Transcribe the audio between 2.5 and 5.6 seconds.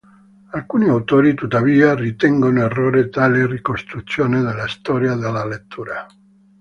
erronea tale ricostruzione della storia della